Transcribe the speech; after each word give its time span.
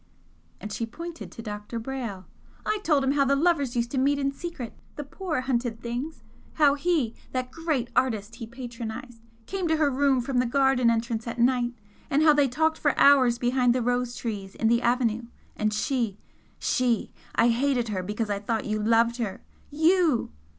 and 0.59 0.73
she 0.73 0.83
pointed 0.83 1.31
to 1.31 1.43
Dr. 1.43 1.79
Brayle 1.79 2.25
"I 2.65 2.79
told 2.79 3.03
him 3.03 3.11
how 3.11 3.23
the 3.23 3.35
lovers 3.35 3.75
used 3.75 3.91
to 3.91 3.99
meet 3.99 4.17
in 4.17 4.31
secret, 4.31 4.73
the 4.95 5.03
poor 5.03 5.41
hunted 5.41 5.79
things! 5.79 6.23
how 6.53 6.73
he 6.73 7.13
that 7.33 7.51
great 7.51 7.91
artist 7.95 8.37
he 8.37 8.47
patronised 8.47 9.21
came 9.45 9.67
to 9.67 9.77
her 9.77 9.91
room 9.91 10.19
from 10.19 10.39
the 10.39 10.47
garden 10.47 10.89
entrance 10.89 11.27
at 11.27 11.37
night, 11.37 11.75
and 12.09 12.23
how 12.23 12.33
they 12.33 12.47
talked 12.47 12.79
for 12.79 12.97
hours 12.97 13.37
behind 13.37 13.75
the 13.75 13.83
rose 13.83 14.15
trees 14.15 14.55
in 14.55 14.69
the 14.69 14.81
avenue 14.81 15.27
and 15.55 15.71
she 15.71 16.17
she! 16.57 17.11
I 17.35 17.49
hated 17.49 17.89
her 17.89 18.01
because 18.01 18.31
I 18.31 18.39
thought 18.39 18.65
you 18.65 18.81
loved 18.81 19.17
her 19.17 19.43
YOU!" 19.69 20.31